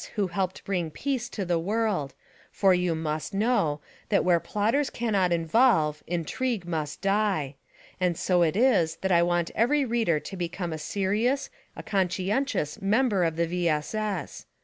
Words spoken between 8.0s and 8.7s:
so it